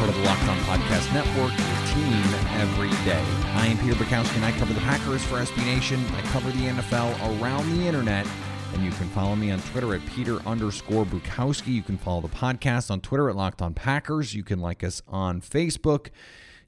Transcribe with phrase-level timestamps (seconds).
[0.00, 3.22] part of the Locked On Podcast Network, your team every day.
[3.52, 6.02] I am Peter Bukowski, and I cover the Packers for SB Nation.
[6.14, 8.26] I cover the NFL around the internet,
[8.72, 11.74] and you can follow me on Twitter at Peter underscore Bukowski.
[11.74, 14.32] You can follow the podcast on Twitter at Locked On Packers.
[14.32, 16.08] You can like us on Facebook.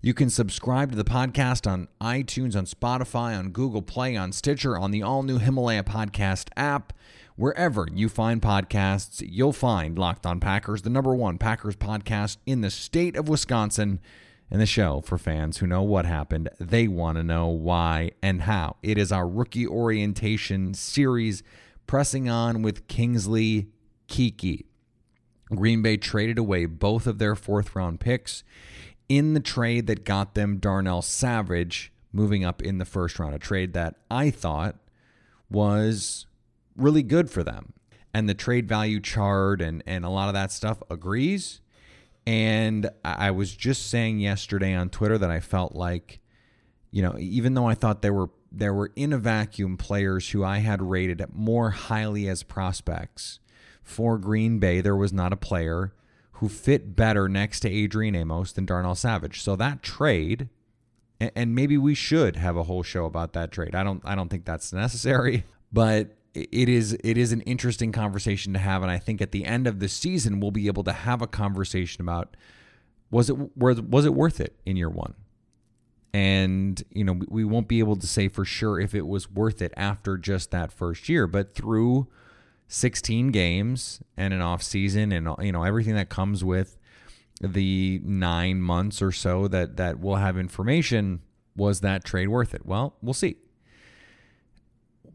[0.03, 4.77] You can subscribe to the podcast on iTunes, on Spotify, on Google Play, on Stitcher,
[4.77, 6.93] on the all new Himalaya podcast app.
[7.37, 12.61] Wherever you find podcasts, you'll find Locked On Packers, the number one Packers podcast in
[12.61, 14.01] the state of Wisconsin,
[14.51, 16.51] and the show for fans who know what happened.
[16.61, 18.77] They want to know why and how.
[18.83, 21.43] It is our rookie orientation series,
[21.87, 23.69] pressing on with Kingsley
[24.09, 24.67] Keke.
[25.47, 28.45] Green Bay traded away both of their fourth round picks
[29.09, 33.39] in the trade that got them Darnell Savage moving up in the first round, a
[33.39, 34.77] trade that I thought
[35.51, 36.27] was
[36.77, 37.73] really good for them.
[38.15, 41.61] And the trade value chart and, and a lot of that stuff agrees.
[42.27, 46.21] And I was just saying yesterday on Twitter that I felt like,
[46.91, 50.45] you know, even though I thought there were there were in a vacuum players who
[50.45, 53.41] I had rated more highly as prospects
[53.83, 55.95] for Green Bay, there was not a player
[56.33, 59.41] who fit better next to Adrian Amos than Darnell Savage.
[59.41, 60.49] So that trade,
[61.19, 63.75] and maybe we should have a whole show about that trade.
[63.75, 68.53] I don't I don't think that's necessary, but it is it is an interesting conversation
[68.55, 70.93] to have, and I think at the end of the season we'll be able to
[70.93, 72.37] have a conversation about
[73.11, 75.15] was it was it worth it in year one,
[76.15, 79.61] and you know we won't be able to say for sure if it was worth
[79.61, 82.09] it after just that first year, but through
[82.69, 86.79] 16 games and an off season and you know everything that comes with
[87.43, 91.21] the nine months or so that that we'll have information
[91.55, 92.65] was that trade worth it?
[92.65, 93.37] Well we'll see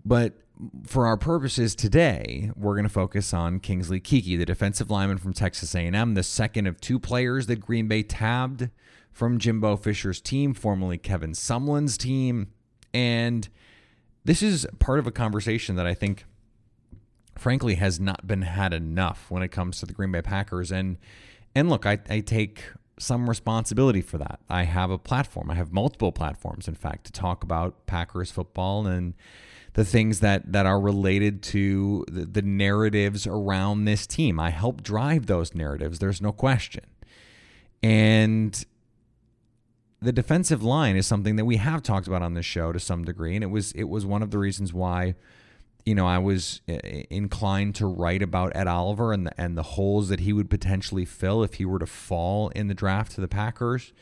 [0.07, 0.34] but
[0.85, 5.34] for our purposes today, we're going to focus on Kingsley Keke, the defensive lineman from
[5.34, 8.69] Texas A&M, the second of two players that Green Bay tabbed
[9.12, 12.47] from Jimbo Fisher's team, formerly Kevin Sumlin's team,
[12.94, 13.50] and
[14.23, 16.25] this is part of a conversation that I think,
[17.38, 20.72] frankly, has not been had enough when it comes to the Green Bay Packers.
[20.72, 20.97] And
[21.56, 22.63] and look, I, I take
[23.00, 24.39] some responsibility for that.
[24.50, 25.50] I have a platform.
[25.50, 29.13] I have multiple platforms, in fact, to talk about Packers football and
[29.77, 34.39] the things that that are related to the, the narratives around this team.
[34.39, 35.99] I help drive those narratives.
[35.99, 36.83] There's no question.
[37.83, 38.65] And
[40.01, 43.05] the defensive line is something that we have talked about on this show to some
[43.05, 45.13] degree, and it was it was one of the reasons why
[45.85, 46.79] you know I was uh,
[47.11, 51.05] inclined to write about Ed Oliver and the, and the holes that he would potentially
[51.05, 53.94] fill if he were to fall in the draft to the Packers.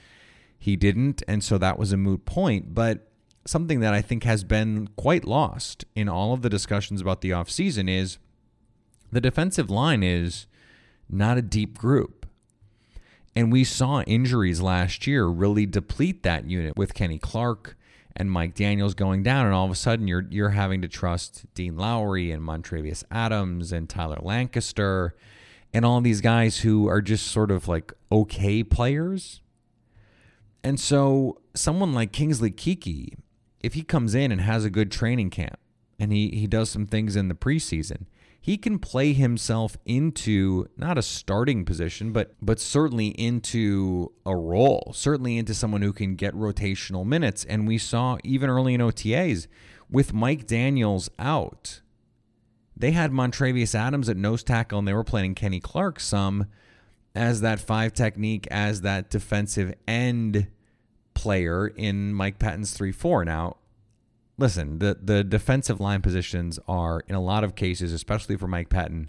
[0.58, 2.74] He didn't, and so that was a moot point.
[2.74, 3.10] But
[3.46, 7.30] something that I think has been quite lost in all of the discussions about the
[7.32, 8.18] offseason is
[9.12, 10.48] the defensive line is
[11.10, 12.26] not a deep group.
[13.36, 17.78] And we saw injuries last year really deplete that unit with Kenny Clark
[18.16, 21.46] and Mike Daniels going down, and all of a sudden you're you're having to trust
[21.54, 25.14] Dean Lowry and Montravius Adams and Tyler Lancaster
[25.74, 29.42] and all these guys who are just sort of like okay players.
[30.64, 33.18] And so someone like Kingsley Keke
[33.66, 35.58] if he comes in and has a good training camp
[35.98, 38.06] and he, he does some things in the preseason,
[38.40, 44.92] he can play himself into not a starting position, but but certainly into a role,
[44.94, 47.44] certainly into someone who can get rotational minutes.
[47.44, 49.48] And we saw even early in OTAs
[49.90, 51.82] with Mike Daniels out,
[52.78, 56.46] they had Montravius Adams at nose tackle and they were playing Kenny Clark some
[57.16, 60.50] as that five technique, as that defensive end
[61.26, 63.26] player in Mike Pettine's 3 4.
[63.26, 63.58] Now,
[64.38, 68.70] listen, the the defensive line positions are in a lot of cases, especially for Mike
[68.70, 69.08] Pettine,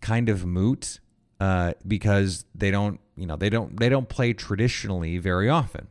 [0.00, 1.00] kind of moot
[1.40, 5.88] uh, because they don't, you know, they don't they don't play traditionally very often.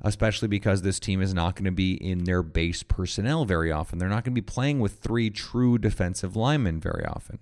[0.00, 3.98] Especially because this team is not going to be in their base personnel very often.
[3.98, 7.40] They're not going to be playing with three true defensive linemen very often.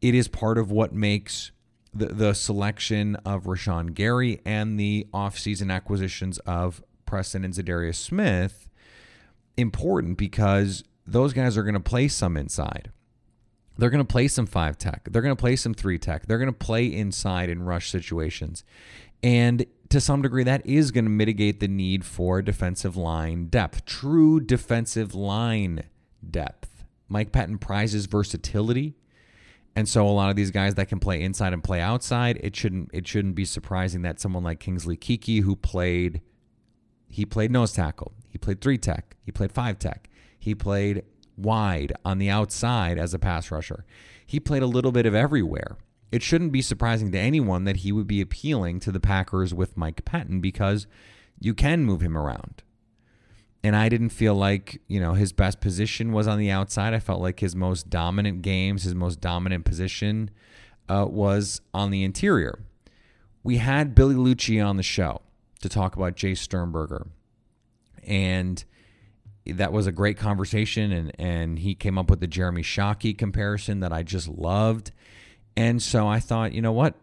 [0.00, 1.50] It is part of what makes
[1.92, 8.68] the, the selection of Rashan Gary and the offseason acquisitions of Preston and Za'Darius Smith
[9.56, 12.92] important because those guys are going to play some inside.
[13.76, 15.08] They're going to play some five tech.
[15.10, 16.26] They're going to play some three tech.
[16.26, 18.62] They're going to play inside in rush situations.
[19.22, 23.84] And to some degree, that is going to mitigate the need for defensive line depth,
[23.84, 25.84] true defensive line
[26.28, 26.84] depth.
[27.08, 28.94] Mike Pettine prizes versatility.
[29.76, 32.56] And so a lot of these guys that can play inside and play outside, it
[32.56, 36.20] shouldn't it shouldn't be surprising that someone like Kingsley Keke who played
[37.08, 40.08] he played nose tackle, he played three tech, he played five tech,
[40.38, 41.04] he played
[41.36, 43.84] wide on the outside as a pass rusher.
[44.26, 45.76] He played a little bit of everywhere.
[46.12, 49.76] It shouldn't be surprising to anyone that he would be appealing to the Packers with
[49.76, 50.86] Mike Pettine because
[51.38, 52.62] you can move him around.
[53.62, 56.94] And I didn't feel like, you know, his best position was on the outside.
[56.94, 60.30] I felt like his most dominant games, his most dominant position
[60.88, 62.60] uh, was on the interior.
[63.42, 65.20] We had Billy Liucci on the show
[65.60, 67.08] to talk about Jace Sternberger.
[68.02, 68.64] And
[69.46, 73.80] that was a great conversation and and he came up with the Jeremy Shockey comparison
[73.80, 74.92] that I just loved.
[75.56, 76.94] And so I thought, you know what?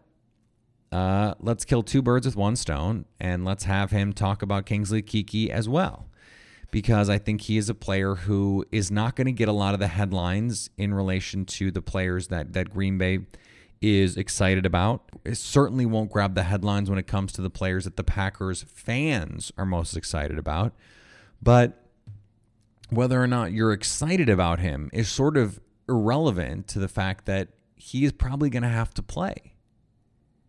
[0.90, 5.02] Uh, let's kill two birds with one stone and let's have him talk about Kingsley
[5.02, 6.07] Keke as well.
[6.70, 9.72] Because I think he is a player who is not going to get a lot
[9.72, 13.20] of the headlines in relation to the players that that Green Bay
[13.80, 15.02] is excited about.
[15.24, 18.64] It certainly won't grab the headlines when it comes to the players that the Packers
[18.64, 20.74] fans are most excited about.
[21.40, 21.84] But
[22.90, 27.48] whether or not you're excited about him is sort of irrelevant to the fact that
[27.76, 29.54] he is probably going to have to play.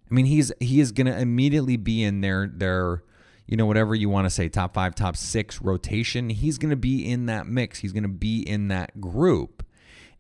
[0.10, 3.04] I mean, he's he is going to immediately be in their their
[3.50, 6.30] you know whatever you want to say top 5 top 6 rotation.
[6.30, 7.80] He's going to be in that mix.
[7.80, 9.66] He's going to be in that group.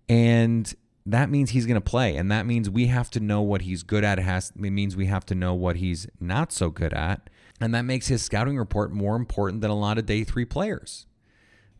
[0.09, 0.73] And
[1.05, 3.83] that means he's going to play and that means we have to know what he's
[3.83, 6.93] good at it has it means we have to know what he's not so good
[6.93, 7.29] at
[7.59, 11.07] and that makes his scouting report more important than a lot of day 3 players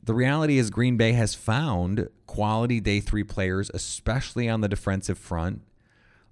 [0.01, 5.18] the reality is green bay has found quality day 3 players especially on the defensive
[5.18, 5.62] front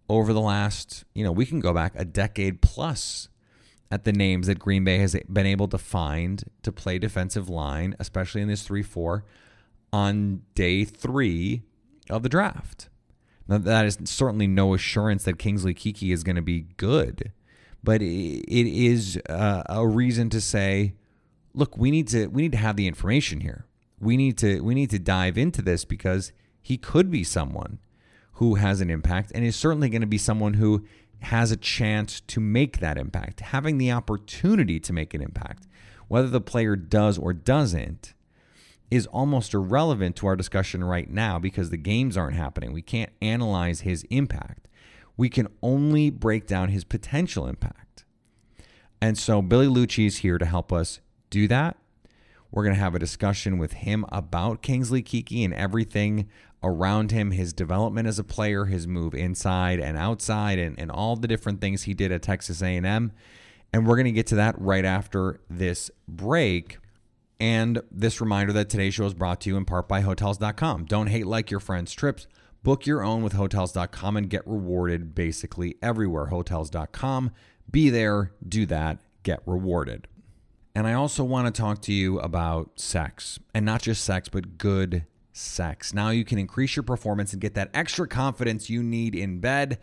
[0.09, 3.29] over the last you know we can go back a decade plus
[3.89, 7.95] at the names that green bay has been able to find to play defensive line
[7.99, 9.21] especially in this 3-4
[9.93, 11.61] on day 3
[12.09, 12.89] of the draft.
[13.47, 17.31] Now, that is certainly no assurance that Kingsley Keke is going to be good,
[17.83, 20.93] but it is uh, a reason to say,
[21.53, 23.65] look, we need to we need to have the information here.
[23.99, 27.79] We need to we need to dive into this because he could be someone
[28.33, 30.85] who has an impact and is certainly going to be someone who
[31.21, 35.67] has a chance to make that impact, having the opportunity to make an impact.
[36.07, 38.13] Whether the player does or doesn't
[38.89, 42.71] is almost irrelevant to our discussion right now because the games aren't happening.
[42.71, 44.67] We can't analyze his impact.
[45.17, 48.05] We can only break down his potential impact.
[49.01, 51.77] And so Billy Liucci is here to help us do that.
[52.51, 56.29] We're going to have a discussion with him about Kingsley Keke and everything
[56.67, 61.15] around him, his development as a player, his move inside and outside, and, and all
[61.15, 63.11] the different things he did at Texas A&M.
[63.73, 66.79] And we're going to get to that right after this break.
[67.39, 70.85] And this reminder that today's show is brought to you in part by Hotels.com.
[70.85, 72.27] Don't hate like your friends' trips.
[72.63, 76.27] Book your own with Hotels.com and get rewarded basically everywhere.
[76.27, 77.31] Hotels.com.
[77.69, 80.07] Be there, do that, get rewarded.
[80.73, 84.57] And I also want to talk to you about sex, and not just sex, but
[84.57, 85.05] good
[85.37, 85.93] sex.
[85.93, 89.79] Now you can increase your performance and get that extra confidence you need in bed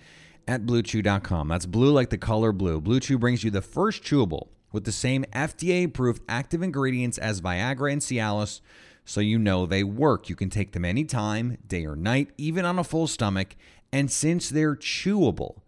[0.46, 1.48] at BlueChew.com.
[1.48, 2.80] That's blue like the color blue.
[2.80, 7.40] Blue Chew brings you the first chewable with the same FDA approved active ingredients as
[7.40, 8.60] Viagra and Cialis,
[9.04, 10.28] so you know they work.
[10.28, 13.54] You can take them anytime, day or night, even on a full stomach.
[13.92, 15.60] And since they're chewable,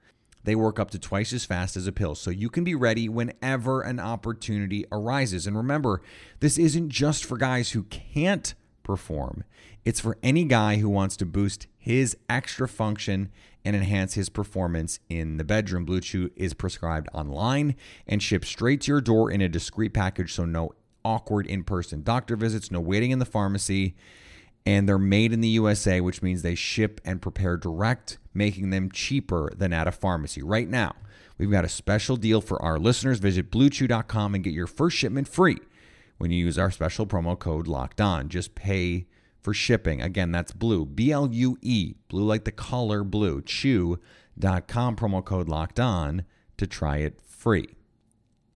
[0.43, 3.09] they work up to twice as fast as a pill, so you can be ready
[3.09, 5.47] whenever an opportunity arises.
[5.47, 6.03] And remember,
[6.41, 8.55] this isn't just for guys who can't
[8.87, 9.45] perform,
[9.85, 13.31] it's for any guy who wants to boost his extra function
[13.65, 15.85] and enhance his performance in the bedroom.
[15.85, 17.75] Blue Chew is prescribed online
[18.07, 20.71] and shipped straight to your door in a discreet package, so no
[21.05, 23.97] awkward in person doctor visits, no waiting in the pharmacy.
[24.65, 28.91] And they're made in the USA, which means they ship and prepare direct, making them
[28.91, 30.43] cheaper than at a pharmacy.
[30.43, 30.95] Right now,
[31.39, 33.21] we've got a special deal for our listeners.
[33.21, 35.59] Visit bluechew.com and get your first shipment free
[36.19, 38.29] when you use our special promo code locked on.
[38.29, 39.07] Just pay
[39.41, 40.03] for shipping.
[40.03, 45.49] Again, that's blue, B L U E, blue like the color blue, chew.com, promo code
[45.49, 46.25] locked on
[46.57, 47.69] to try it free.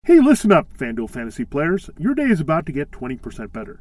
[0.02, 1.90] Hey, listen up, FanDuel fantasy players.
[1.99, 3.81] Your day is about to get 20% better.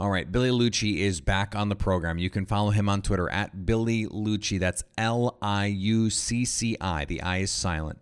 [0.00, 2.18] All right, Billy Liucci is back on the program.
[2.18, 4.58] You can follow him on Twitter at Billy Liucci.
[4.58, 7.04] That's L I U C C I.
[7.04, 8.00] The I is silent.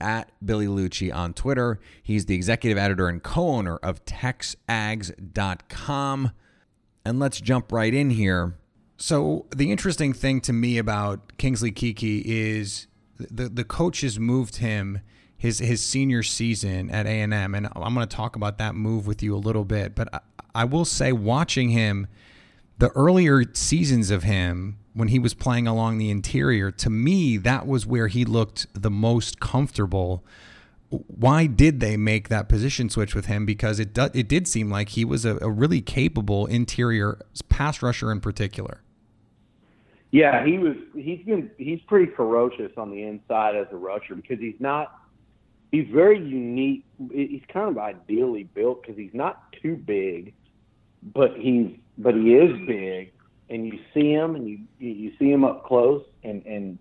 [0.00, 1.78] At Billy Liucci on Twitter.
[2.02, 5.12] He's the executive editor and co owner of TexAgs.com.
[7.04, 8.56] And let's jump right in here.
[8.96, 12.86] So, the interesting thing to me about Kingsley Keke is
[13.18, 15.00] the, the coaches moved him
[15.36, 19.22] his his senior season at A&M and I'm going to talk about that move with
[19.22, 20.20] you a little bit but I,
[20.54, 22.06] I will say watching him
[22.78, 27.66] the earlier seasons of him when he was playing along the interior to me that
[27.66, 30.24] was where he looked the most comfortable.
[30.88, 33.44] Why did they make that position switch with him?
[33.44, 37.18] Because it do, it did seem like he was a, a really capable interior
[37.48, 38.82] pass rusher in particular
[40.16, 40.76] yeah, he was.
[40.94, 41.50] He's been.
[41.58, 44.98] He's pretty ferocious on the inside as a rusher because he's not.
[45.70, 46.86] He's very unique.
[47.12, 50.32] He's kind of ideally built because he's not too big,
[51.02, 53.12] but he's but he is big,
[53.50, 56.78] and you see him and you you see him up close, and and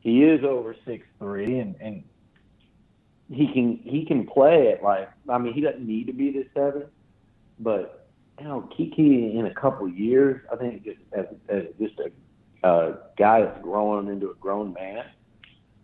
[0.00, 2.04] he is over six three, and and
[3.30, 6.48] he can he can play it like I mean he doesn't need to be this
[6.52, 6.84] seven,
[7.58, 8.06] but
[8.38, 12.10] you know, Keke in a couple years, I think just as, as just a
[12.66, 15.04] uh, guy that's growing into a grown man,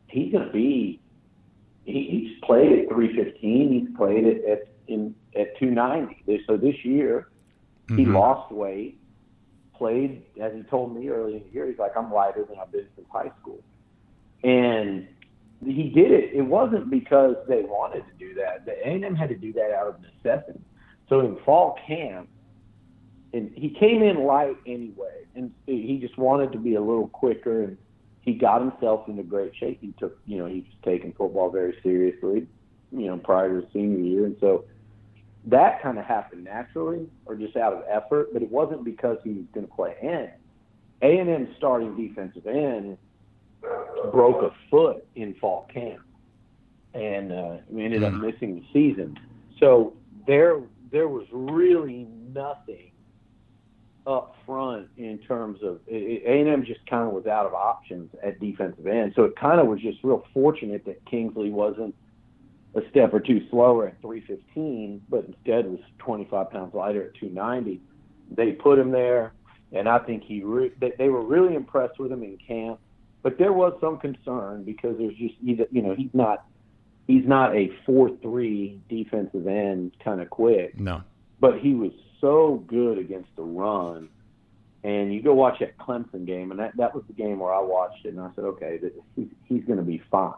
[0.09, 1.01] he's going to be.
[1.85, 3.73] He, he's played at 315.
[3.73, 6.45] He's played it at in at 290.
[6.47, 7.29] So this year,
[7.87, 7.99] mm-hmm.
[7.99, 8.99] he lost weight.
[9.77, 11.67] Played as he told me early in the year.
[11.67, 13.63] He's like, I'm lighter than I've been since high school,
[14.45, 15.09] and
[15.65, 16.33] he did it.
[16.35, 18.65] It wasn't because they wanted to do that.
[18.65, 20.61] The A&M had to do that out of necessity.
[21.09, 22.29] So in fall camp,
[23.33, 27.65] and he came in light anyway, and he just wanted to be a little quicker,
[27.65, 27.79] and
[28.21, 29.79] he got himself into great shape.
[29.81, 32.47] He took, you know, he was taking football very seriously,
[32.91, 34.65] you know, prior to his senior year, and so
[35.47, 39.31] that kind of happened naturally or just out of effort, but it wasn't because he
[39.31, 40.31] was going to play end.
[41.03, 42.97] A and M starting defensive end
[44.13, 46.03] broke a foot in fall camp,
[46.95, 48.33] and uh, we ended up mm.
[48.33, 49.19] missing the season.
[49.59, 49.95] So
[50.27, 50.61] there,
[50.93, 52.92] there was really nothing
[54.07, 58.87] up front in terms of A&M just kind of was out of options at defensive
[58.87, 59.13] end.
[59.15, 61.95] So it kind of was just real fortunate that Kingsley wasn't
[62.75, 67.81] a step or two slower at 315, but instead was 25 pounds lighter at 290.
[68.31, 69.33] They put him there,
[69.73, 72.81] and I think he re- they, they were really impressed with him in camp.
[73.23, 76.45] But there was some concern because there's just either you know he's not
[77.07, 80.79] he's not a four three defensive end kind of quick.
[80.81, 81.03] No,
[81.41, 81.93] but he was
[82.23, 84.09] so good against the run.
[84.85, 87.61] And you go watch that Clemson game, and that that was the game where I
[87.61, 90.33] watched it, and I said, okay, this, he's he's going to be fine.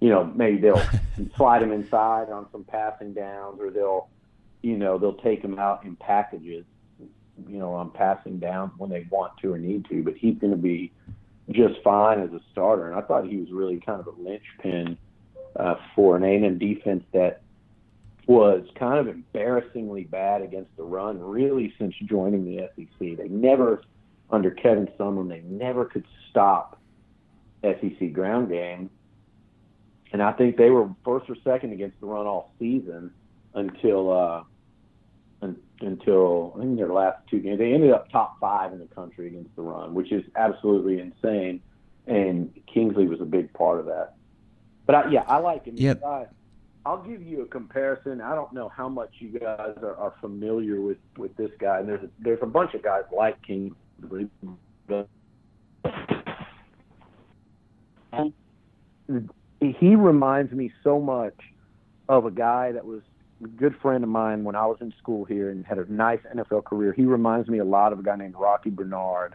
[0.00, 0.82] You know, maybe they'll
[1.36, 4.08] slide him inside on some passing downs, or they'll,
[4.62, 6.64] you know, they'll take him out in packages,
[7.48, 10.04] you know, on passing downs when they want to or need to.
[10.04, 10.92] But he's going to be
[11.50, 14.96] just fine as a starter, and I thought he was really kind of a linchpin
[15.56, 17.42] uh, for an A&M defense that
[18.30, 23.16] was kind of embarrassingly bad against the run really since joining the SEC.
[23.16, 23.82] They never,
[24.30, 26.78] under Kevin Sumlin, they never could stop
[27.64, 28.88] SEC ground game.
[30.12, 33.10] And I think they were first or second against the run all season
[33.54, 34.42] until uh,
[35.80, 37.58] until I think their last two games.
[37.58, 41.62] They ended up top five in the country against the run, which is absolutely insane.
[42.06, 44.14] And Kingsley was a big part of that.
[44.86, 45.74] But I, yeah, I like him.
[45.76, 45.94] Yeah.
[46.86, 48.20] I'll give you a comparison.
[48.20, 51.80] I don't know how much you guys are, are familiar with with this guy.
[51.80, 54.28] And there's a, there's a bunch of guys like Kingsley,
[54.86, 55.08] but
[59.60, 61.36] he reminds me so much
[62.08, 63.02] of a guy that was
[63.44, 66.20] a good friend of mine when I was in school here and had a nice
[66.34, 66.92] NFL career.
[66.92, 69.34] He reminds me a lot of a guy named Rocky Bernard,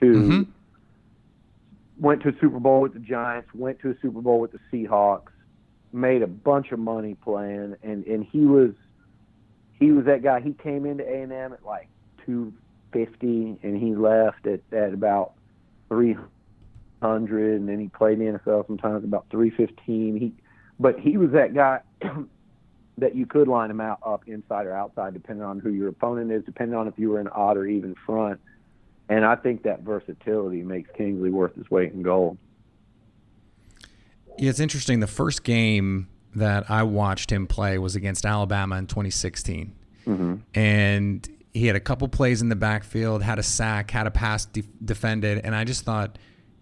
[0.00, 0.46] who Mhm.
[1.98, 4.60] went to a Super Bowl with the Giants, went to a Super Bowl with the
[4.70, 5.32] Seahawks,
[5.96, 8.72] made a bunch of money playing, and and he was
[9.78, 10.40] he was that guy.
[10.40, 11.88] He came into A and M at like
[12.24, 12.52] two
[12.92, 15.32] fifty, and he left at at about
[15.88, 16.16] three
[17.02, 20.16] hundred, and then he played in the NFL sometimes about three fifteen.
[20.16, 20.34] He,
[20.78, 21.80] but he was that guy
[22.98, 26.30] that you could line him out up inside or outside, depending on who your opponent
[26.30, 28.40] is, depending on if you were an odd or even front.
[29.08, 32.38] And I think that versatility makes Kingsley worth his weight in gold.
[34.38, 35.00] Yeah, it's interesting.
[35.00, 39.72] The first game that I watched him play was against Alabama in 2016.
[40.06, 40.34] Mm-hmm.
[40.54, 44.44] And he had a couple plays in the backfield, had a sack, had a pass
[44.44, 46.18] de- defended, and I just thought,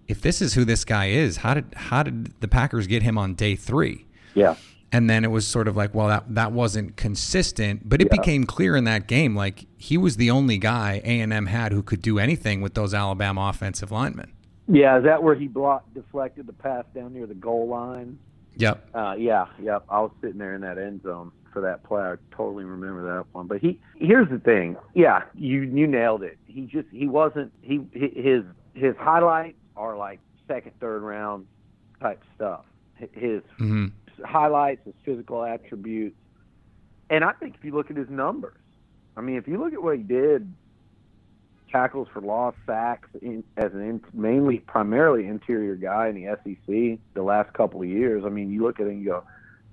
[0.06, 3.18] if this is who this guy is, how did how did the Packers get him
[3.18, 4.06] on day three?
[4.34, 4.54] Yeah.
[4.92, 8.18] And then it was sort of like, well, that that wasn't consistent, but it Yeah.
[8.20, 11.72] became clear in that game, like he was the only guy A and M had
[11.72, 14.30] who could do anything with those Alabama offensive linemen.
[14.66, 18.18] Yeah, is that where he blocked, deflected the pass down near the goal line?
[18.56, 18.88] Yep.
[18.94, 19.84] Uh, yeah, yep.
[19.88, 22.02] I was sitting there in that end zone for that play.
[22.02, 23.46] I totally remember that one.
[23.46, 24.76] But he, here's the thing.
[24.94, 26.38] Yeah, you you nailed it.
[26.46, 28.44] He just he wasn't he his
[28.74, 31.46] his highlights are like second, third round
[32.00, 32.64] type stuff.
[33.12, 33.86] His hmm
[34.24, 36.16] highlights, his physical attributes,
[37.10, 38.60] and I think if you look at his numbers,
[39.16, 40.52] I mean, if you look at what he did,
[41.74, 47.00] tackles for loss, sacks, in, as an in, mainly primarily interior guy in the SEC
[47.14, 48.22] the last couple of years.
[48.24, 49.24] I mean, you look at it and you go,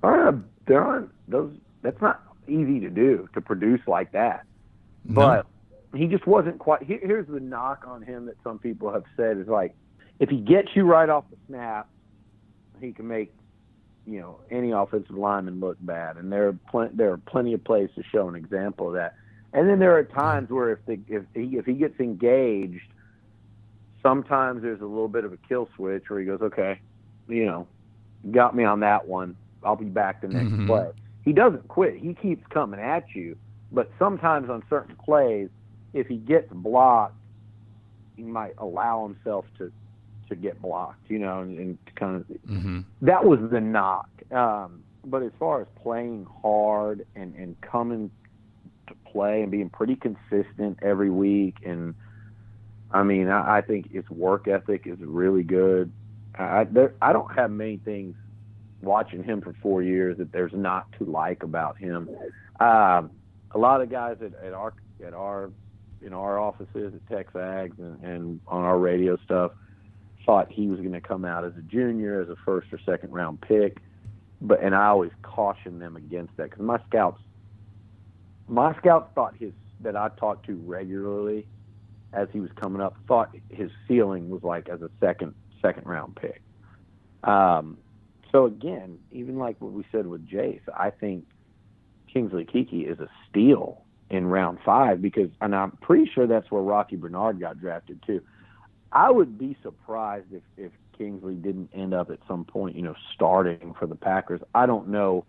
[0.01, 0.34] all right,
[0.65, 1.53] there aren't those.
[1.84, 4.46] That's not easy to do to produce like that.
[5.06, 5.45] But
[5.95, 6.82] he just wasn't quite.
[6.82, 9.76] Here, here's the knock on him that some people have said is like,
[10.19, 11.88] if he gets you right off the snap,
[12.80, 13.32] he can make
[14.08, 17.63] you know any offensive lineman look bad, and there are plenty there are plenty of
[17.63, 19.15] plays to show an example of that.
[19.54, 22.82] And then there are times where if the if he if he gets engaged,
[24.02, 26.80] sometimes there's a little bit of a kill switch where he goes, okay,
[27.28, 27.68] you know,
[28.32, 29.36] got me on that one.
[29.64, 30.66] I'll be back the next Mhm.
[30.66, 30.90] play.
[31.24, 31.98] He doesn't quit.
[31.98, 33.38] He keeps coming at you,
[33.72, 35.50] but sometimes on certain plays,
[35.94, 37.16] if he gets blocked,
[38.16, 39.72] he might allow himself to
[40.30, 44.08] to get blocked, you know, and, and kind of hmm that was the knock.
[44.32, 48.12] Um, but as far as playing hard and, and coming
[49.12, 51.95] play and being pretty consistent every week, and
[52.91, 55.91] I mean, I, I think his work ethic is really good.
[56.36, 58.15] I there, I don't have many things
[58.82, 62.10] watching him for four years that there's not to like about him.
[62.60, 63.12] Um,
[63.52, 64.74] a lot of guys at, at our
[65.06, 65.52] at our
[66.02, 69.52] in our offices at Texags and, and on our radio stuff
[70.26, 73.12] thought he was going to come out as a junior, as a first or second
[73.12, 73.78] round pick.
[74.41, 77.21] But and I always caution them against that because my scouts,
[78.52, 81.48] my scouts thought his that I talked to regularly
[82.14, 86.16] as he was coming up thought his ceiling was like as a second second round
[86.16, 86.42] pick.
[87.24, 87.78] Um,
[88.32, 91.26] so again, even like what we said with Jace, I think
[92.12, 96.62] Kingsley Keke is a steal in round five because, and I'm pretty sure that's where
[96.62, 98.22] Rocky Bernard got drafted too.
[98.92, 102.96] I would be surprised if, if Kingsley didn't end up at some point, you know,
[103.16, 104.42] starting for the Packers.
[104.54, 105.26] I don't know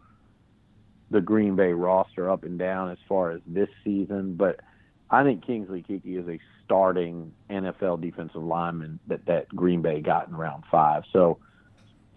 [1.12, 4.60] the Green Bay roster up and down as far as this season, but
[5.10, 10.28] I think Kingsley Keke is a starting NFL defensive lineman that, that Green Bay got
[10.28, 11.04] in round five.
[11.12, 11.38] So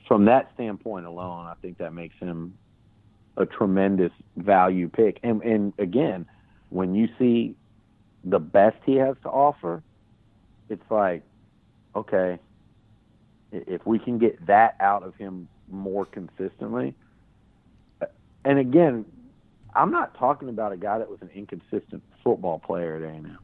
[0.07, 2.57] from that standpoint alone, I think that makes him
[3.37, 5.19] a tremendous value pick.
[5.23, 6.25] And and again,
[6.69, 7.55] when you see
[8.23, 9.83] the best he has to offer,
[10.69, 11.23] it's like,
[11.95, 12.39] okay,
[13.51, 16.95] if we can get that out of him more consistently.
[18.45, 19.05] And again,
[19.75, 23.37] I'm not talking about a guy that was an inconsistent football player at A&M.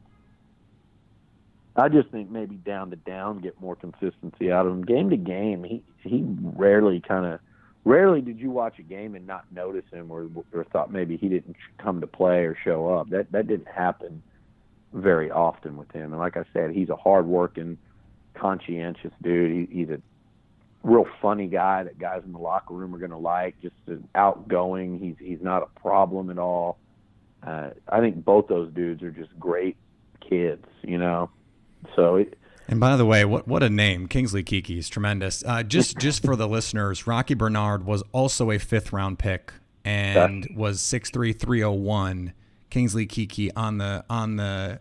[1.74, 4.84] I just think maybe down to down get more consistency out of him.
[4.84, 6.22] Game to game, he he
[6.54, 7.40] rarely kind of
[7.84, 11.30] rarely did you watch a game and not notice him or or thought maybe he
[11.30, 13.08] didn't come to play or show up.
[13.08, 14.22] That that didn't happen
[14.92, 16.12] very often with him.
[16.12, 17.78] And like I said, he's a hardworking,
[18.34, 19.70] conscientious dude.
[19.70, 20.00] He, he's a
[20.82, 23.60] real funny guy that guys in the locker room are going to like.
[23.62, 24.98] Just an outgoing.
[24.98, 26.78] He's he's not a problem at all.
[27.46, 29.76] Uh, I think both those dudes are just great
[30.20, 30.66] kids.
[30.82, 31.30] You know,
[31.96, 35.42] so it, And by the way, what what a name, Kingsley Keke is tremendous.
[35.44, 39.52] Uh, just just for the listeners, Rocky Bernard was also a fifth round pick
[39.84, 42.32] and was six three three zero oh one.
[42.70, 44.80] Kingsley Keke on the on the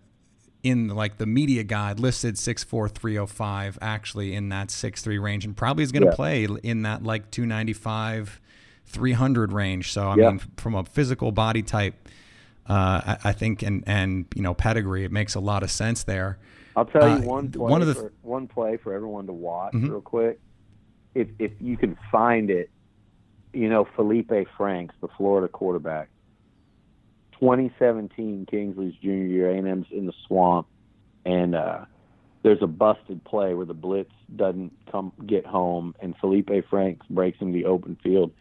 [0.63, 5.01] in like the media guide listed six four three oh five actually in that six
[5.01, 6.15] three range and probably is going to yeah.
[6.15, 8.41] play in that like two ninety five
[8.91, 9.91] 300 range.
[9.91, 10.29] So I yeah.
[10.29, 12.09] mean, from a physical body type,
[12.67, 16.03] uh, I, I, think and and you know pedigree, it makes a lot of sense
[16.03, 16.37] there.
[16.75, 19.33] I'll tell you uh, one play one of the for, one play for everyone to
[19.33, 19.89] watch mm-hmm.
[19.89, 20.39] real quick.
[21.15, 22.69] If if you can find it,
[23.53, 26.09] you know Felipe Franks, the Florida quarterback.
[27.41, 30.67] 2017 Kingsley's junior year, A&M's in the swamp,
[31.25, 31.85] and uh,
[32.43, 37.39] there's a busted play where the blitz doesn't come get home, and Felipe Franks breaks
[37.39, 38.31] him the open field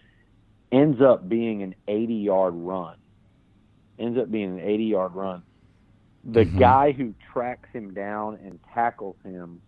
[0.73, 2.97] ends up being an 80 yard run.
[3.99, 5.43] Ends up being an 80 yard run.
[6.25, 6.59] The mm-hmm.
[6.59, 9.61] guy who tracks him down and tackles him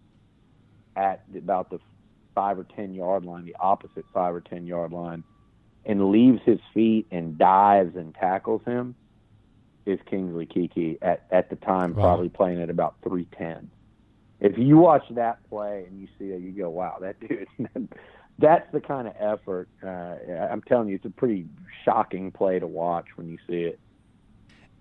[0.97, 1.79] at about the
[2.35, 5.25] five or 10 yard line, the opposite five or 10 yard line,
[5.85, 8.95] and leaves his feet and dives and tackles him
[9.87, 12.03] is Kingsley Keke at, at the time, wow.
[12.03, 13.71] probably playing at about 310.
[14.41, 17.47] If you watch that play and you see that, you go, wow, that dude,
[18.39, 19.69] that's the kind of effort.
[19.83, 20.17] Uh,
[20.51, 21.47] I'm telling you, it's a pretty
[21.85, 23.79] shocking play to watch when you see it.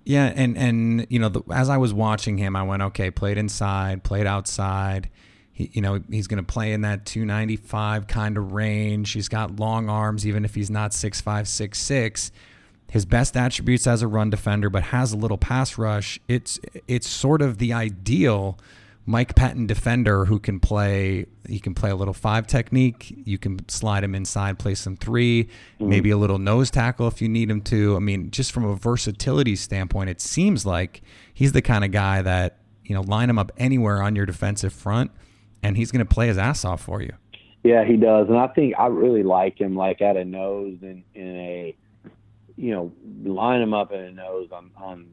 [0.03, 3.37] Yeah, and and you know, the, as I was watching him, I went, okay, played
[3.37, 5.11] inside, played outside.
[5.51, 9.11] He, you know, he's going to play in that 295 kind of range.
[9.11, 12.31] He's got long arms, even if he's not six five, six six.
[12.91, 16.19] His best attributes as a run defender, but has a little pass rush.
[16.27, 18.59] It's it's sort of the ideal
[19.05, 23.15] Mike Pettine defender who can play he can play a little five technique.
[23.25, 25.89] You can slide him inside, play some 3 mm-hmm.
[25.89, 27.95] maybe a little nose tackle if you need him to.
[27.95, 31.01] I mean, just from a versatility standpoint, it seems like
[31.33, 34.73] he's the kind of guy that, you know, line him up anywhere on your defensive
[34.73, 35.11] front
[35.63, 37.13] and he's going to play his ass off for you.
[37.63, 38.27] Yeah, he does.
[38.27, 41.75] And I think I really like him like at a nose and in a
[42.57, 42.91] you know,
[43.23, 45.07] line him up in a nose on on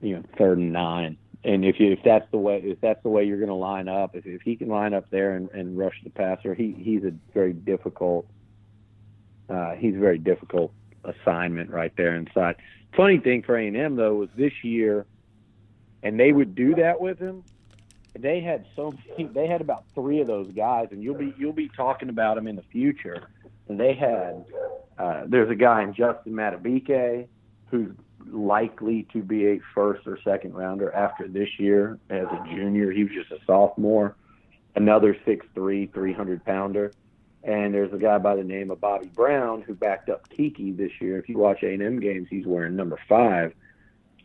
[0.00, 3.10] you know, third and nine and if you, if that's the way if that's the
[3.10, 5.76] way you're going to line up, if, if he can line up there and, and
[5.76, 8.26] rush the passer, he he's a very difficult
[9.50, 10.72] uh, he's a very difficult
[11.04, 12.56] assignment right there inside.
[12.96, 15.04] Funny thing for A and M though was this year,
[16.02, 17.44] and they would do that with him.
[18.18, 21.52] They had so many, they had about three of those guys, and you'll be you'll
[21.52, 23.28] be talking about them in the future.
[23.68, 24.46] And they had
[24.98, 27.28] uh, there's a guy in Justin Madubuike
[27.70, 27.90] who's
[28.30, 32.90] likely to be a first or second rounder after this year as a junior.
[32.90, 34.16] He was just a sophomore.
[34.76, 36.92] Another 6'3", 300 pounder.
[37.42, 40.90] And there's a guy by the name of Bobby Brown who backed up Keke this
[41.00, 41.18] year.
[41.18, 43.52] If you watch A&M games, he's wearing number five.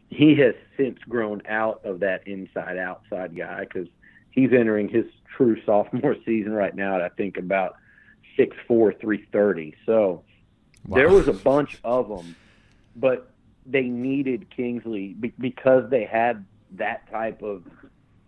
[0.10, 3.88] He has since grown out of that inside-outside guy because
[4.32, 5.06] he's entering his
[5.36, 7.76] true sophomore season right now at I think about
[8.38, 9.76] 6'4", 330.
[9.86, 10.24] So
[10.90, 10.96] wow.
[10.96, 12.36] there was a bunch of them,
[12.96, 13.32] but
[13.66, 17.64] they needed Kingsley because they had that type of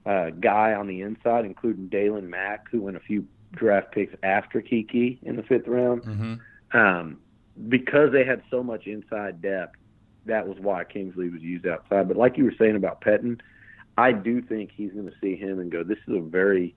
[0.05, 4.61] uh, guy on the inside, including Daylon Mack, who went a few draft picks after
[4.61, 6.03] Keke in the fifth round.
[6.03, 6.77] Mm-hmm.
[6.77, 7.19] Um,
[7.67, 9.75] because they had so much inside depth,
[10.25, 12.07] that was why Kingsley was used outside.
[12.07, 13.41] But like you were saying about Pettine,
[13.97, 16.75] I do think he's going to see him and go, "This is a very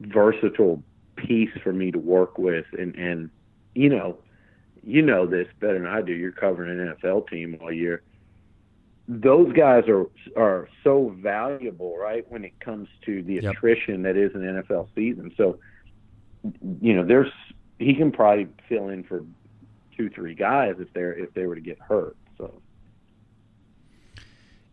[0.00, 0.82] versatile
[1.16, 3.30] piece for me to work with," and and
[3.74, 4.18] you know
[4.84, 6.12] you know this better than I do.
[6.12, 8.02] You're covering an NFL team all year.
[9.08, 12.24] Those guys are are so valuable, right?
[12.30, 13.54] When it comes to the yep.
[13.54, 15.32] attrition that is an NFL season.
[15.36, 15.58] So,
[16.80, 17.32] you know, there's
[17.78, 19.24] he can probably fill in for
[19.96, 22.16] two, three guys if they're if they were to get hurt.
[22.38, 22.60] So.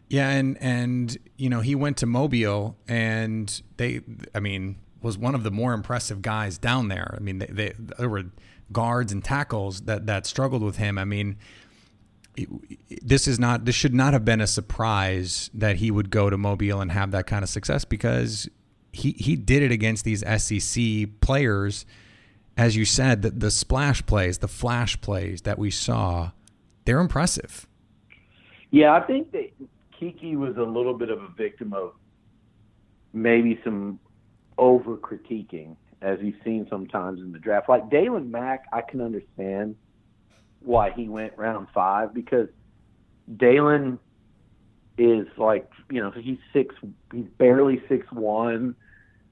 [0.09, 4.01] Yeah, and and you know he went to Mobile, and they,
[4.33, 7.13] I mean, was one of the more impressive guys down there.
[7.17, 8.25] I mean, they, they there were
[8.71, 10.97] guards and tackles that that struggled with him.
[10.97, 11.37] I mean,
[13.01, 16.37] this is not this should not have been a surprise that he would go to
[16.37, 18.49] Mobile and have that kind of success because
[18.91, 21.85] he he did it against these SEC players.
[22.55, 26.31] As you said, the, the splash plays, the flash plays that we saw,
[26.85, 27.67] they're impressive.
[28.71, 29.51] Yeah, I think that
[29.99, 31.93] Keke was a little bit of a victim of
[33.13, 33.99] maybe some
[34.57, 37.69] over critiquing as you've seen sometimes in the draft.
[37.69, 39.75] Like Daylon Mack, I can understand
[40.61, 42.49] why he went round five because
[43.35, 43.99] Daylon
[44.97, 46.73] is like you know he's six
[47.13, 48.75] he's barely six one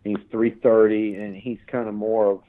[0.03, 2.41] he's three thirty and he's kind of more of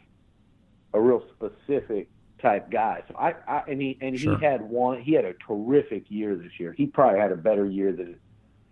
[0.92, 2.08] a real specific
[2.42, 4.36] type guy so I, I and he and sure.
[4.38, 7.64] he had one he had a terrific year this year he probably had a better
[7.64, 8.16] year than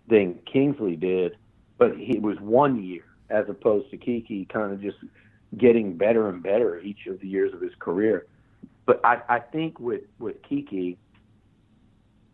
[0.07, 1.37] than Kingsley did
[1.79, 4.97] but it was one year as opposed to Keke kind of just
[5.57, 8.27] getting better and better each of the years of his career.
[8.85, 10.97] But I, I think with with Keke,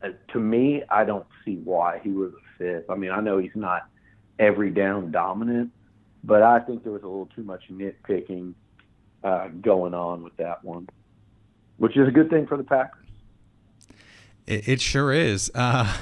[0.04, 2.90] uh, to me, I don't see why he was a fifth.
[2.90, 3.84] I mean, I know he's not
[4.40, 5.72] every down dominant,
[6.24, 8.54] but I think there was a little too much nitpicking
[9.24, 10.90] uh, going on with that one,
[11.78, 13.06] which is a good thing for the Packers.
[14.48, 15.52] It, it sure is.
[15.54, 15.96] Uh,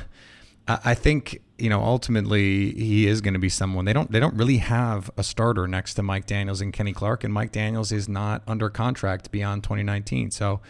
[0.69, 4.35] I think you know ultimately he is going to be someone they don't they don't
[4.35, 8.07] really have a starter next to Mike Daniels and Kenny Clark, and Mike Daniels is
[8.07, 10.31] not under contract beyond 2019.
[10.31, 10.61] So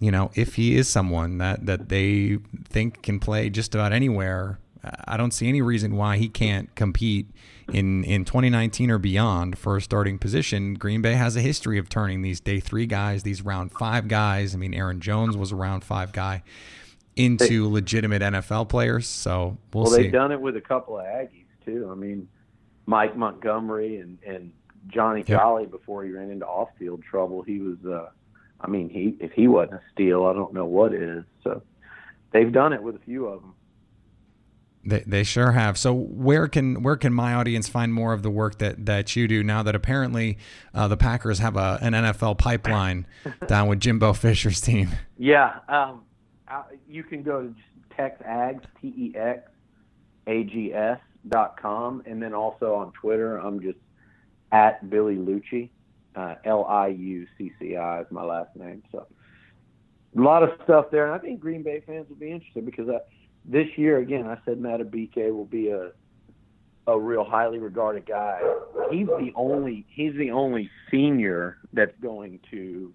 [0.00, 4.58] you know if he is someone that that they think can play just about anywhere,
[5.04, 7.26] I don't see any reason why he can't compete
[7.70, 10.74] in in 2019 or beyond for a starting position.
[10.74, 14.54] Green Bay has a history of turning these day three guys, these round five guys.
[14.54, 16.42] I mean, Aaron Jones was a round five guy
[17.18, 19.06] into they, legitimate NFL players.
[19.06, 19.90] So we'll, see.
[19.90, 20.02] well see.
[20.04, 21.88] they've done it with a couple of Aggies too.
[21.90, 22.28] I mean,
[22.86, 24.52] Mike Montgomery and and
[24.88, 25.40] Johnny yep.
[25.40, 27.42] Jolly before he ran into off-field trouble.
[27.42, 28.08] He was, uh,
[28.60, 31.24] I mean, he if he wasn't a steal, I don't know what is.
[31.44, 31.62] So
[32.32, 33.54] they've done it with a few of them.
[34.84, 35.76] They, they sure have.
[35.76, 39.28] So where can where can my audience find more of the work that, that you
[39.28, 40.38] do now that apparently
[40.72, 43.06] uh, the Packers have a an NFL pipeline
[43.46, 44.90] down with Jimbo Fisher's team?
[45.18, 46.02] Yeah, um,
[46.88, 47.54] you can go to
[47.96, 49.50] TexAgs, T E X
[50.26, 53.78] A G S dot com, and then also on Twitter, I'm just
[54.52, 55.68] at Billy Liucci,
[56.16, 58.82] uh, L I U C C I is my last name.
[58.92, 59.06] So
[60.16, 62.88] a lot of stuff there, and I think Green Bay fans will be interested because
[62.88, 62.98] I,
[63.44, 65.90] this year again, I said Madubuike will be a
[66.86, 68.40] a real highly regarded guy.
[68.90, 72.92] He's the only he's the only senior that's going to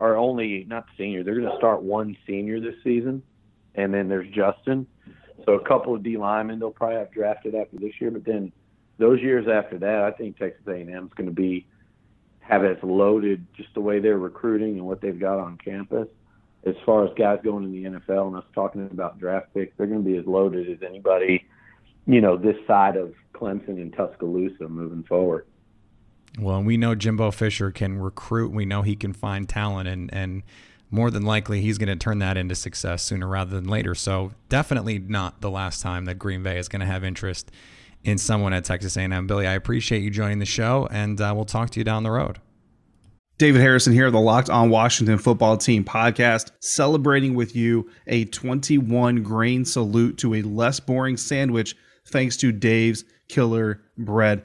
[0.00, 1.22] are only not senior.
[1.22, 3.22] They're going to start one senior this season,
[3.74, 4.86] and then there's Justin.
[5.44, 8.52] So a couple of D linemen they'll probably have drafted after this year, but then
[8.98, 11.66] those years after that, I think Texas A&M is going to be
[12.40, 16.08] have as loaded just the way they're recruiting and what they've got on campus.
[16.64, 19.86] As far as guys going in the NFL and us talking about draft picks, they're
[19.86, 21.44] going to be as loaded as anybody,
[22.06, 25.46] you know, this side of Clemson and Tuscaloosa moving forward.
[26.38, 28.52] Well, we know Jimbo Fisher can recruit.
[28.52, 30.42] We know he can find talent, and and
[30.90, 33.94] more than likely he's going to turn that into success sooner rather than later.
[33.94, 37.50] So definitely not the last time that Green Bay is going to have interest
[38.04, 39.26] in someone at Texas A&M.
[39.26, 42.10] Billy, I appreciate you joining the show, and uh, we'll talk to you down the
[42.10, 42.40] road.
[43.38, 49.22] David Harrison here, the Locked On Washington Football Team podcast, celebrating with you a 21
[49.22, 51.74] grain salute to a less boring sandwich
[52.06, 54.44] thanks to Dave's Killer Bread.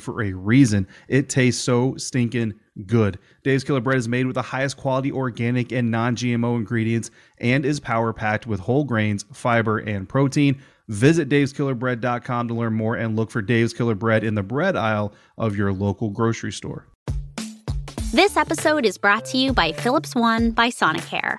[0.00, 0.86] for a reason.
[1.08, 2.54] It tastes so stinking
[2.86, 3.18] good.
[3.42, 7.64] Dave's Killer Bread is made with the highest quality organic and non GMO ingredients and
[7.64, 10.60] is power packed with whole grains, fiber, and protein.
[10.88, 15.12] Visit daveskillerbread.com to learn more and look for Dave's Killer Bread in the bread aisle
[15.36, 16.86] of your local grocery store.
[18.12, 21.38] This episode is brought to you by Philips One by Sonicare.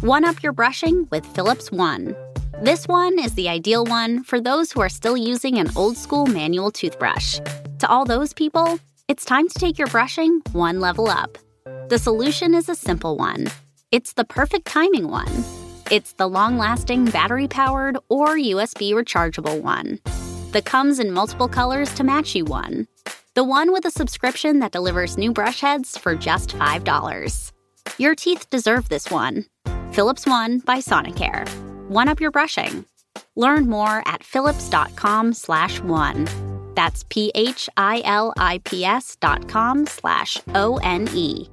[0.00, 2.14] One up your brushing with Philips One.
[2.62, 6.26] This one is the ideal one for those who are still using an old school
[6.26, 7.40] manual toothbrush.
[7.84, 11.36] To all those people, it's time to take your brushing one level up.
[11.90, 13.48] The solution is a simple one
[13.92, 15.44] it's the perfect timing one.
[15.90, 19.98] It's the long lasting battery powered or USB rechargeable one.
[20.52, 22.88] The comes in multiple colors to match you one.
[23.34, 27.52] The one with a subscription that delivers new brush heads for just $5.
[27.98, 29.44] Your teeth deserve this one.
[29.92, 31.46] Philips One by Sonicare
[31.90, 32.86] one up your brushing.
[33.36, 36.53] Learn more at philips.com slash one.
[36.74, 37.66] That's P-H-I-L-I-P-S
[39.20, 41.48] dot com slash O-N-E.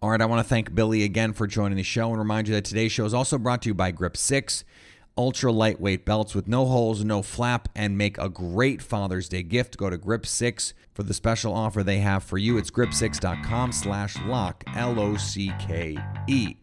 [0.00, 2.54] All right, I want to thank Billy again for joining the show and remind you
[2.54, 4.64] that today's show is also brought to you by Grip 6
[5.16, 9.76] ultra lightweight belts with no holes, no flap, and make a great Father's Day gift.
[9.76, 12.58] Go to Grip 6 for the special offer they have for you.
[12.58, 16.56] It's grip6.com slash lock, L-O-C-K-E.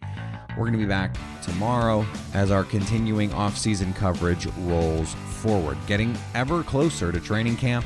[0.60, 5.78] We're going to be back tomorrow as our continuing off-season coverage rolls forward.
[5.88, 7.86] Getting ever closer to training camp.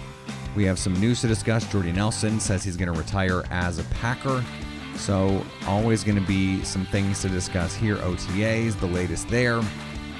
[0.55, 1.71] We have some news to discuss.
[1.71, 4.43] Jordy Nelson says he's going to retire as a Packer.
[4.95, 7.97] So, always going to be some things to discuss here.
[7.97, 9.61] OTAs, the latest there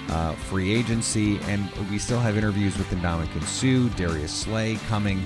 [0.10, 5.26] uh, free agency, and we still have interviews with Ndamukong Suh, Darius Slay coming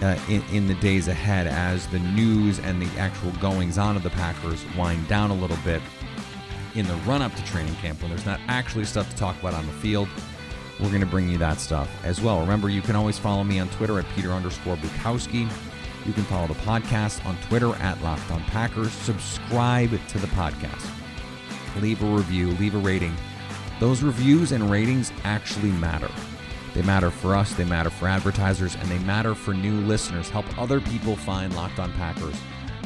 [0.00, 4.04] uh, in, in the days ahead as the news and the actual goings on of
[4.04, 5.82] the Packers wind down a little bit
[6.74, 9.54] in the run up to training camp when there's not actually stuff to talk about
[9.54, 10.08] on the field.
[10.80, 12.40] We're going to bring you that stuff as well.
[12.40, 15.50] Remember, you can always follow me on Twitter at Peter underscore Bukowski.
[16.04, 18.90] You can follow the podcast on Twitter at Locked On Packers.
[18.92, 20.90] Subscribe to the podcast.
[21.80, 23.14] Leave a review, leave a rating.
[23.78, 26.10] Those reviews and ratings actually matter.
[26.74, 30.28] They matter for us, they matter for advertisers, and they matter for new listeners.
[30.28, 32.36] Help other people find Locked On Packers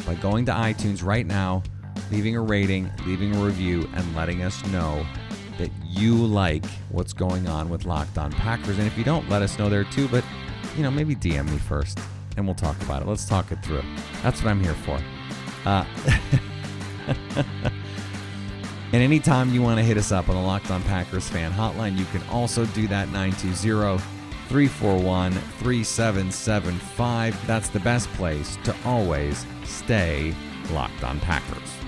[0.04, 1.62] by going to iTunes right now,
[2.10, 5.04] leaving a rating, leaving a review, and letting us know
[5.58, 8.78] that you like what's going on with Locked On Packers.
[8.78, 10.08] And if you don't, let us know there too.
[10.08, 10.24] But,
[10.76, 11.98] you know, maybe DM me first
[12.36, 13.08] and we'll talk about it.
[13.08, 13.82] Let's talk it through.
[14.22, 15.00] That's what I'm here for.
[15.64, 15.84] Uh,
[18.92, 21.98] and anytime you want to hit us up on the Locked On Packers fan hotline,
[21.98, 23.98] you can also do that 920
[24.48, 27.46] 341 3775.
[27.46, 30.34] That's the best place to always stay
[30.70, 31.85] locked on Packers.